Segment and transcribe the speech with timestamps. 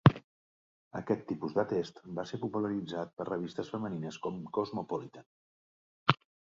[0.99, 6.23] Aquest tipus de "test" va ser popularitzat per revistes femenines com "Cosmopolitan".